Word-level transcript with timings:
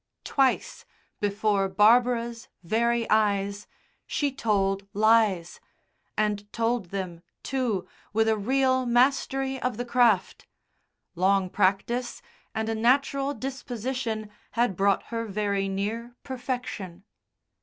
Twice, 0.23 0.83
before 1.19 1.69
Barbara's 1.69 2.47
very 2.63 3.07
eyes, 3.11 3.67
she 4.07 4.31
told 4.31 4.87
lies, 4.95 5.59
and 6.17 6.51
told 6.51 6.85
them, 6.87 7.21
too, 7.43 7.87
with 8.11 8.27
a 8.27 8.35
real 8.35 8.87
mastery 8.87 9.61
of 9.61 9.77
the 9.77 9.85
craft 9.85 10.47
long 11.13 11.51
practice 11.51 12.23
and 12.55 12.67
a 12.67 12.73
natural 12.73 13.35
disposition 13.35 14.31
had 14.53 14.75
brought 14.75 15.03
her 15.13 15.25
very 15.27 15.69
near 15.69 16.15
perfection. 16.23 17.03